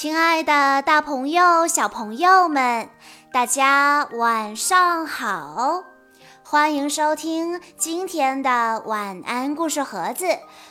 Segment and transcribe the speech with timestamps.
[0.00, 2.88] 亲爱的，大朋友、小朋友们，
[3.34, 5.84] 大家晚上好！
[6.42, 10.24] 欢迎收听今天的晚安故事盒子，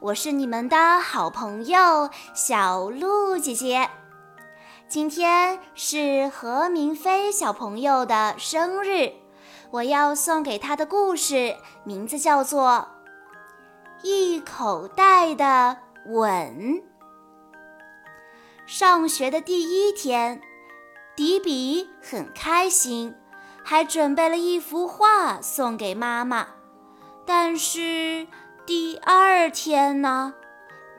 [0.00, 3.88] 我是你们的好朋友小鹿姐姐。
[4.88, 9.12] 今天是何明飞小朋友的生日，
[9.70, 11.54] 我要送给他的故事
[11.84, 12.88] 名字叫做
[14.04, 15.76] 《一口袋的
[16.06, 16.26] 吻》。
[18.74, 20.40] 上学的第一天，
[21.14, 23.14] 迪比很开心，
[23.62, 26.48] 还准备了一幅画送给妈妈。
[27.26, 28.26] 但是
[28.64, 30.32] 第二天呢，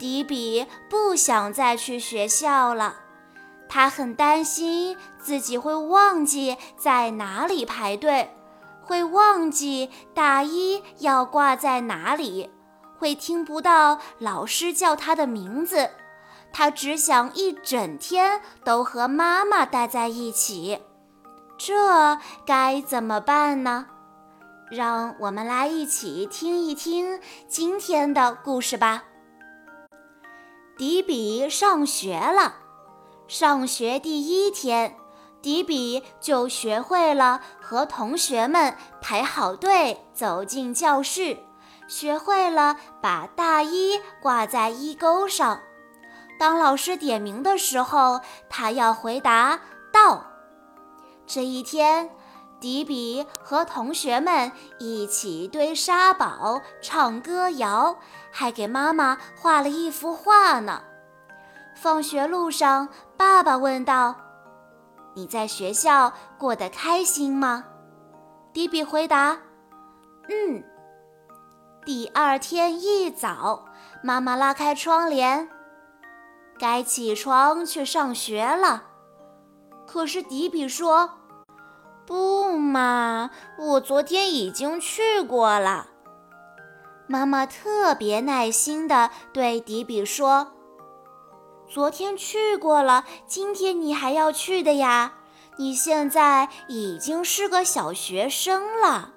[0.00, 2.96] 迪比不想再去学校了，
[3.68, 8.32] 他很担心自己会忘记在哪里排队，
[8.82, 12.50] 会忘记大衣要挂在哪里，
[12.98, 15.90] 会听不到老师叫他的名字。
[16.52, 20.80] 他只想一整天都和妈妈待在一起，
[21.56, 23.86] 这该怎么办呢？
[24.70, 29.04] 让我们来一起听一听今天的故事吧。
[30.76, 32.54] 迪比上学了，
[33.26, 34.96] 上学第一天，
[35.42, 41.38] 迪比就学会了和同学们排好队走进教室，
[41.88, 45.60] 学会了把大衣挂在衣钩上。
[46.40, 49.60] 当老师点名的时候，他要回答
[49.92, 50.24] “到”。
[51.28, 52.08] 这一天，
[52.58, 57.94] 迪比和同学们一起堆沙堡、唱歌谣，
[58.32, 60.80] 还给妈妈画了一幅画呢。
[61.76, 64.14] 放学路上，爸爸问道
[65.12, 67.66] ：“你在学校过得开心吗？”
[68.54, 69.38] 迪比回答
[70.30, 70.64] ：“嗯。”
[71.84, 73.66] 第二天一早，
[74.02, 75.46] 妈妈拉开窗帘。
[76.60, 78.82] 该起床去上学了，
[79.86, 81.10] 可是迪比说
[82.06, 85.86] ：“不嘛，我昨天已经去过了。”
[87.08, 90.52] 妈妈特别耐心地对迪比说
[91.66, 95.14] ：“昨天去过了，今天你还要去的呀？
[95.56, 99.14] 你现在已经是个小学生了。”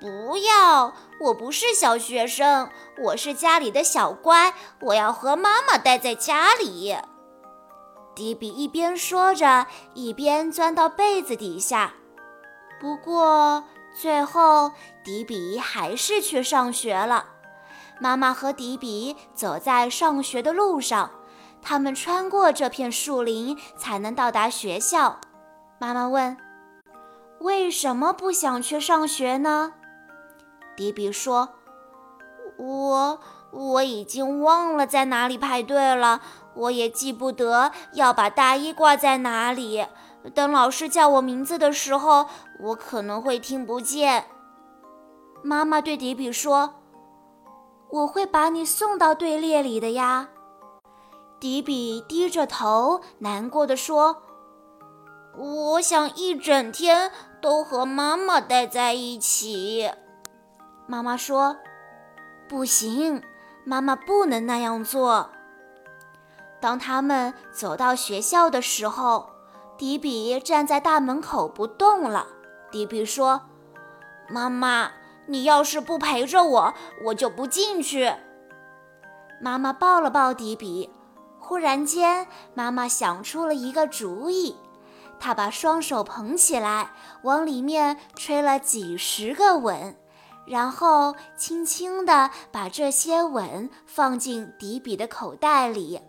[0.00, 2.70] 不要，我不是小学生，
[3.02, 6.96] 我是家里的小乖，我要和妈妈待在家里。
[8.14, 11.94] 迪比一边说着，一边钻到被子底下。
[12.80, 14.70] 不过最后，
[15.04, 17.26] 迪比还是去上学了。
[18.00, 21.10] 妈妈和迪比走在上学的路上，
[21.60, 25.20] 他们穿过这片树林才能到达学校。
[25.80, 26.36] 妈妈问
[27.40, 29.72] ：“为什么不想去上学呢？”
[30.78, 31.48] 迪比说
[32.56, 33.18] ：“我
[33.50, 36.20] 我已经忘了在哪里排队了，
[36.54, 39.84] 我也记不得要把大衣挂在哪里。
[40.36, 42.26] 等老师叫我名字的时候，
[42.60, 44.26] 我可能会听不见。”
[45.42, 46.74] 妈妈对迪比说
[47.90, 50.28] ：“我会把你送到队列里的呀。”
[51.40, 54.22] 迪比低着头，难过的说
[55.36, 57.10] ：“我想一整天
[57.42, 59.90] 都和妈妈待在一起。”
[60.90, 61.58] 妈妈说
[62.48, 63.22] ：“不行，
[63.62, 65.28] 妈妈不能那样做。”
[66.60, 69.28] 当他们走到学校的时候，
[69.76, 72.26] 迪比站在大门口不动了。
[72.70, 73.42] 迪比说
[74.30, 74.90] ：“妈妈，
[75.26, 78.10] 你要是不陪着我，我就不进去。”
[79.42, 80.90] 妈妈抱了抱迪比。
[81.38, 84.56] 忽然间，妈妈想出了一个主意，
[85.20, 86.92] 她把双手捧起来，
[87.24, 89.94] 往里面吹了几十个吻。
[90.48, 96.00] 然后轻轻地把这些吻放进迪比的口袋里。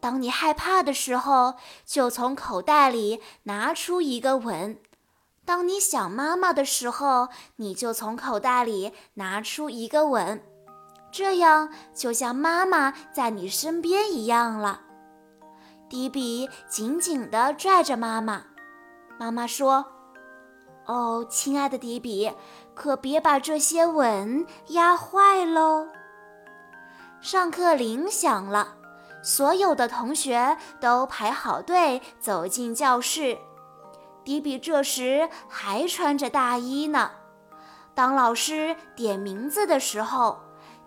[0.00, 1.54] 当你害怕的时候，
[1.86, 4.76] 就从口袋里拿出一个吻；
[5.46, 10.42] 当你想妈妈的时候，你就从口袋里拿出一个吻。
[11.10, 14.82] 这样就像妈妈在你身边一样了。
[15.88, 18.44] 迪比紧紧地拽着妈妈。
[19.18, 19.93] 妈妈说。
[20.86, 22.30] 哦，亲爱的迪比，
[22.74, 25.88] 可别把这些吻压坏喽。
[27.20, 28.74] 上课铃响了，
[29.22, 33.38] 所有的同学都排好队走进教室。
[34.24, 37.10] 迪比这时还穿着大衣呢。
[37.94, 40.40] 当老师点名字的时候，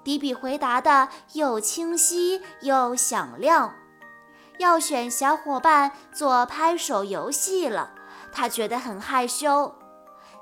[0.03, 3.73] 迪比回答的又清晰又响亮。
[4.59, 7.91] 要选小伙伴做拍手游戏了，
[8.31, 9.73] 他觉得很害羞。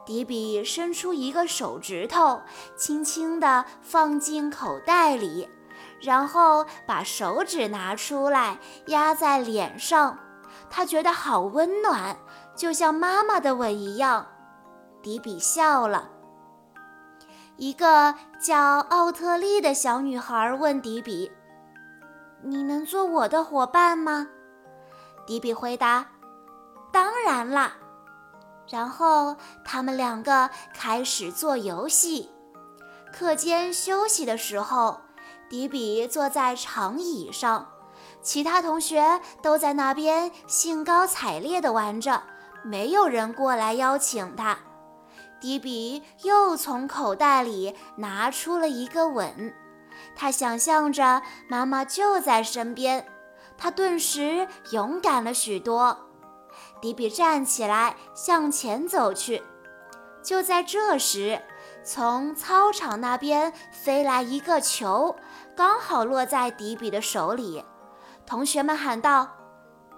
[0.05, 2.41] 迪比伸出一个手指头，
[2.75, 5.49] 轻轻地放进口袋里，
[5.99, 10.17] 然后把手指拿出来压在脸上，
[10.69, 12.15] 他觉得好温暖，
[12.55, 14.27] 就像妈妈的吻一样。
[15.01, 16.09] 迪比笑了。
[17.57, 21.31] 一个叫奥特利的小女孩问迪比
[22.43, 24.27] ：“你能做我的伙伴吗？”
[25.25, 26.05] 迪比回答
[26.91, 27.77] ：“当然啦。”
[28.69, 32.29] 然后他们两个开始做游戏。
[33.13, 35.01] 课间休息的时候，
[35.49, 37.69] 迪比坐在长椅上，
[38.21, 42.23] 其他同学都在那边兴高采烈地玩着，
[42.63, 44.57] 没有人过来邀请他。
[45.39, 49.53] 迪比又从口袋里拿出了一个吻，
[50.15, 53.05] 他想象着妈妈就在身边，
[53.57, 55.97] 他顿时勇敢了许多。
[56.81, 59.41] 迪比站起来向前走去，
[60.23, 61.41] 就在这时，
[61.83, 65.15] 从操场那边飞来一个球，
[65.55, 67.63] 刚好落在迪比的手里。
[68.25, 69.27] 同学们喊道：“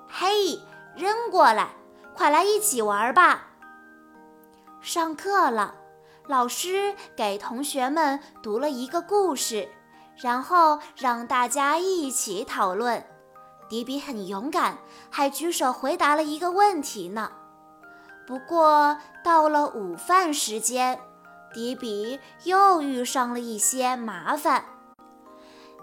[0.07, 0.59] 嘿，
[0.95, 1.69] 扔过来，
[2.15, 3.47] 快来一起玩吧！”
[4.81, 5.75] 上课了，
[6.27, 9.69] 老师给同学们读了一个故事，
[10.17, 13.05] 然后让大家一起讨论。
[13.69, 14.77] 迪比很勇敢，
[15.09, 17.31] 还举手回答了一个问题呢。
[18.25, 20.99] 不过到了午饭时间，
[21.53, 24.65] 迪比又遇上了一些麻烦。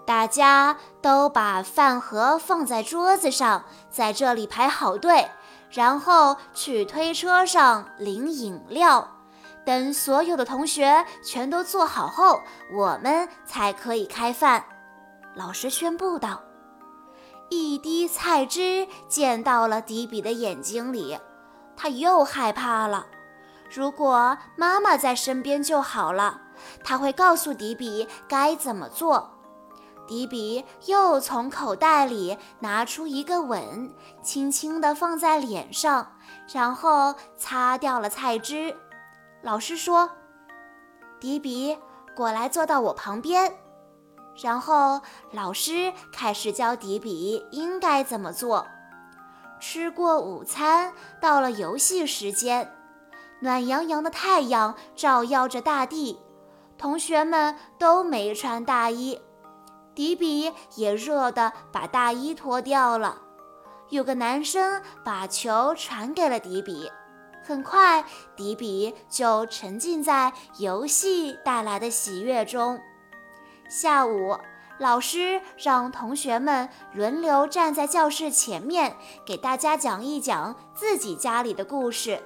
[0.05, 5.29] 大家都把饭盒放在桌子上，在这里排好队。
[5.71, 9.17] 然后去推车上领饮料，
[9.65, 12.39] 等所有的同学全都坐好后，
[12.71, 14.63] 我们才可以开饭。
[15.33, 16.41] 老师宣布道
[17.49, 21.19] ：“一滴菜汁溅到了迪比的眼睛里，
[21.77, 23.05] 他又害怕了。
[23.73, 26.41] 如果妈妈在身边就好了，
[26.83, 29.31] 他会告诉迪比该怎么做。”
[30.07, 36.11] 迪比又从口袋里拿出一个吻，轻轻地放在脸上，
[36.53, 38.75] 然后擦掉了菜汁。
[39.41, 40.11] 老师说
[41.19, 41.75] ：“迪比，
[42.15, 43.51] 过来坐到我旁边。”
[44.41, 45.01] 然后
[45.31, 48.67] 老师开始教迪比应该怎么做。
[49.59, 52.71] 吃过午餐，到了游戏时间。
[53.39, 56.19] 暖洋洋的太阳照耀着大地，
[56.77, 59.19] 同学们都没穿大衣。
[59.93, 63.21] 迪比也热得把大衣脱掉了。
[63.89, 66.89] 有个男生把球传给了迪比，
[67.45, 68.03] 很快
[68.35, 72.79] 迪比就沉浸在游戏带来的喜悦中。
[73.67, 74.37] 下午，
[74.77, 78.95] 老师让同学们轮流站在教室前面，
[79.25, 82.21] 给大家讲一讲自己家里的故事。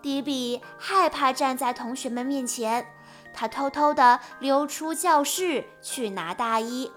[0.00, 2.86] 迪比害怕站在同学们面前。
[3.34, 6.92] 他偷偷地溜出教室去拿大衣。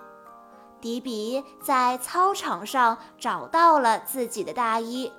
[0.81, 5.11] 迪比在操场上找到了自己的大衣，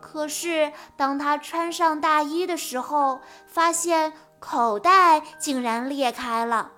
[0.00, 6.72] 可是当他穿上大衣的时候，发现口袋竟然裂开了。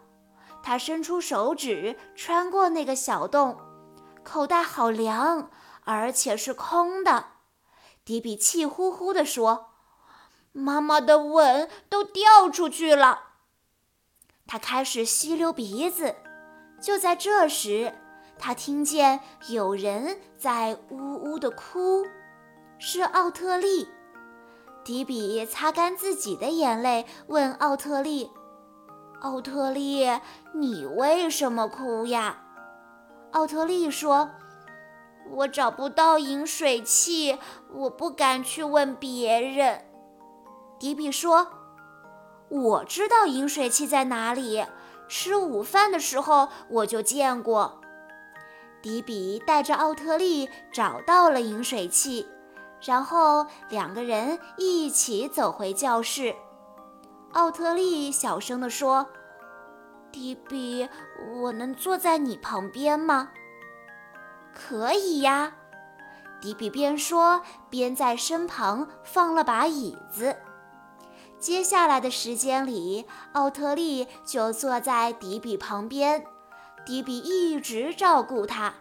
[0.67, 3.57] 他伸出手指穿过那个小洞，
[4.25, 5.49] 口袋好凉，
[5.85, 7.27] 而且是空的。
[8.05, 9.69] 迪比气呼呼地说
[10.51, 13.21] ：“妈妈的吻都掉出去了。”
[14.45, 16.17] 他开始吸溜鼻子，
[16.83, 17.94] 就在这时，
[18.37, 22.05] 他听见有人在呜呜地哭，
[22.81, 23.89] 是奥特利。
[24.85, 28.29] 迪比擦干自己的眼泪，问奥特利
[29.20, 30.08] ：“奥特利，
[30.55, 32.39] 你为什么哭呀？”
[33.32, 34.31] 奥特利说
[35.31, 37.39] ：“我找不到饮水器，
[37.73, 39.85] 我不敢去问别人。”
[40.79, 41.49] 迪比说。
[42.49, 44.65] 我知道饮水器在哪里。
[45.08, 47.81] 吃午饭的时候我就见过。
[48.81, 52.25] 迪比带着奥特利找到了饮水器，
[52.81, 56.37] 然后两个人一起走回教室。
[57.36, 59.06] 奥特利小声地说
[60.10, 60.88] ：“迪比，
[61.34, 63.28] 我能坐在你旁边吗
[64.56, 65.52] ？”“可以呀。”
[66.40, 70.34] 迪比边说边在身旁放了把椅子。
[71.38, 76.24] 接下来的时间里，奥特利就坐在迪比旁边，
[76.86, 78.72] 迪比一直照顾他，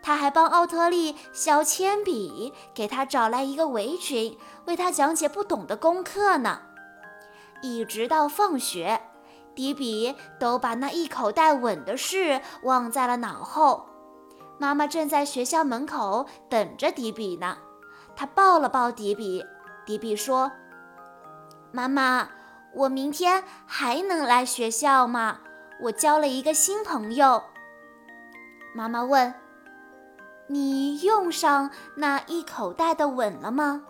[0.00, 6.60] 他还帮奥特利削铅笔，给他找来一个围裙，为他讲解不懂的功课呢。
[7.64, 9.00] 一直到放学，
[9.54, 13.86] 迪比都把那一口袋吻的事忘在了脑后。
[14.58, 17.56] 妈妈正在学校门口等着迪比呢，
[18.14, 19.42] 她抱了抱迪比，
[19.86, 20.52] 迪比说。
[21.72, 22.28] 妈妈，
[22.74, 25.38] 我明天还能来学校吗？
[25.84, 27.42] 我交了一个新朋友。
[28.74, 29.32] 妈妈问
[30.48, 33.84] ：“你用上那一口袋的吻了吗？”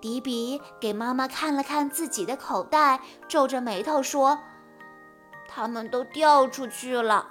[0.00, 4.38] 迪比给妈妈看了看自己的口袋，皱着眉头说
[5.48, 7.26] ：“它们都掉出去了。”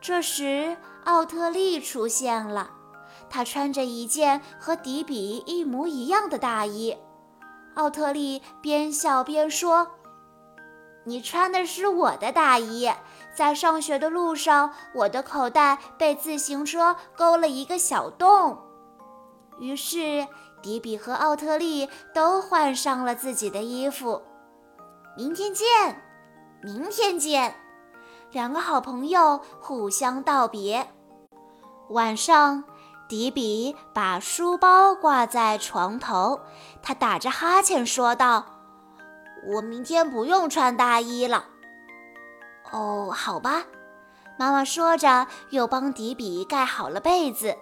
[0.00, 2.70] 这时，奥特利出现了，
[3.30, 6.96] 他穿着一件和迪比一模一样的大衣。
[7.74, 9.92] 奥特利边笑边说
[11.04, 12.90] ：“你穿的是我的大衣，
[13.34, 18.58] 在上学的路上，我的口袋被自行车勾了一个小洞。”
[19.60, 20.26] 于是。
[20.64, 24.22] 迪比和奥特利都换上了自己的衣服。
[25.14, 25.66] 明天见，
[26.62, 27.54] 明天见！
[28.32, 30.88] 两个好朋友互相道别。
[31.90, 32.64] 晚上，
[33.10, 36.40] 迪比把书包挂在床头，
[36.82, 38.46] 他打着哈欠说道
[39.46, 41.44] ：“我明天不用穿大衣了。”
[42.72, 43.64] 哦，好吧，
[44.38, 47.54] 妈妈说着，又帮迪比盖好了被子。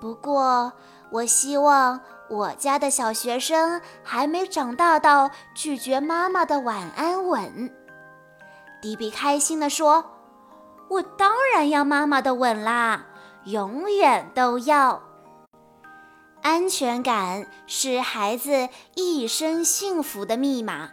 [0.00, 0.72] 不过，
[1.10, 7.72] 我希望我家的小学生还没长大到拒绝妈妈的晚安吻。
[8.82, 10.04] 迪比开心地说
[10.88, 13.06] ：“我当然要妈妈的吻啦，
[13.44, 15.02] 永远都要。”
[16.42, 20.90] 安全感是孩子一生幸福的密码。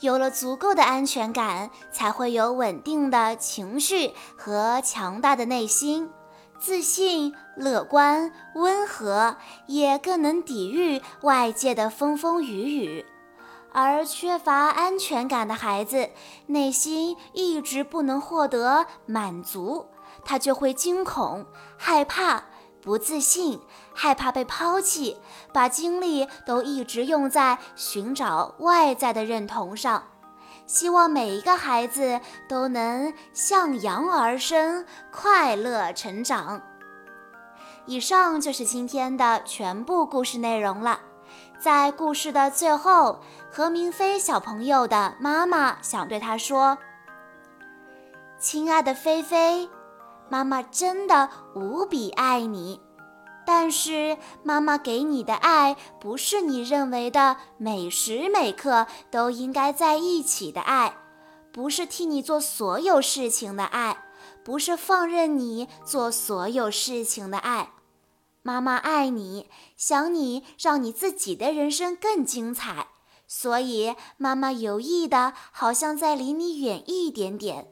[0.00, 6.10] 有了足够的安全感，才会有稳定的情绪和强大的内心。
[6.58, 9.36] 自信、乐观、温和，
[9.66, 13.06] 也更能抵御外界的风风雨雨。
[13.72, 16.08] 而缺乏安全感的孩子，
[16.46, 19.86] 内心一直不能获得满足，
[20.24, 21.44] 他就会惊恐、
[21.76, 22.44] 害怕、
[22.80, 23.60] 不自信，
[23.92, 25.18] 害怕被抛弃，
[25.52, 30.04] 把精力都一直用在寻找外在的认同上。
[30.66, 36.60] 希望每一个孩子都能向阳而生，快乐成长。
[37.86, 41.00] 以上就是今天的全部故事内容了。
[41.58, 43.20] 在故事的最后，
[43.50, 46.76] 何明飞小朋友的妈妈想对他说
[48.38, 49.70] ：“亲爱的菲菲，
[50.28, 52.80] 妈妈真的无比爱你。”
[53.46, 60.96] 但是，妈妈给你的爱不是你认为的每时每刻都应该在一起的爱，
[61.52, 64.02] 不是替你做所有事情的爱，
[64.44, 67.70] 不是放任你做所有事情的爱。
[68.42, 72.88] 妈妈爱你，想你，让你自己的人生更精彩，
[73.28, 77.68] 所以妈妈有意的，好像在离你远一点点。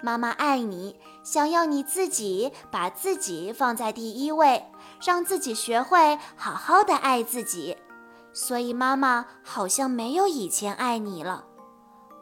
[0.00, 4.64] 妈妈爱你，想要你自己把自己放在第一位，
[5.02, 7.76] 让自己学会好好的爱自己。
[8.32, 11.44] 所以妈妈好像没有以前爱你了，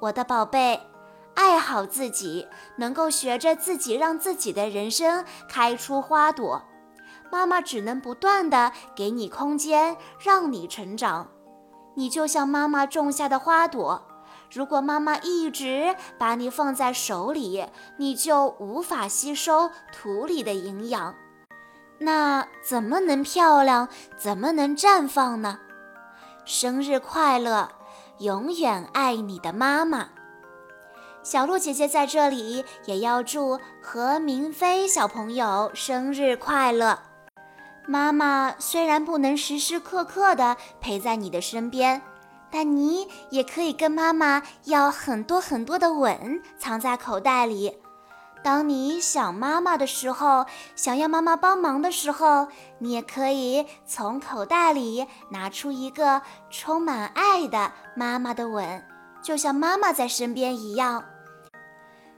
[0.00, 0.80] 我的宝贝，
[1.34, 6.62] 爱好自己，能够学着自己让自己的人生开出花朵。
[7.30, 11.28] 妈妈只能不断的给你空间，让你成长。
[11.94, 14.06] 你就像妈妈种下的花朵。
[14.50, 17.66] 如果妈妈一直把你放在手里，
[17.98, 21.14] 你就无法吸收土里的营养，
[21.98, 23.88] 那怎么能漂亮？
[24.16, 25.58] 怎么能绽放呢？
[26.44, 27.68] 生日快乐，
[28.18, 30.08] 永远爱你的妈妈。
[31.22, 36.98] 小鹿姐姐在这里也要祝何明飞小朋友生日快乐。
[37.86, 42.02] 妈妈虽然不能时时刻刻的陪在你的身边。
[42.48, 47.76] 但你也可以跟妈妈要很多很多的吻，藏在口袋里。
[48.46, 52.46] 当你想妈妈的时候，想要妈妈帮忙的时候，
[52.78, 58.84] 你也可以从口袋里拿出一个充满爱的妈妈的吻，
[59.20, 61.04] 就像妈妈在身边一样。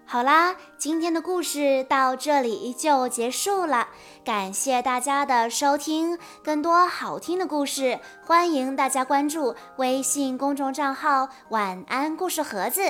[0.04, 3.88] 好啦，今天的故事到这里就结束了，
[4.22, 6.18] 感谢大家的收听。
[6.44, 12.82] 更多好听的故事，欢迎大家关注微信公众账号“晚安故事盒子”。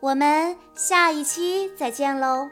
[0.00, 2.48] 我们下一期再见喽！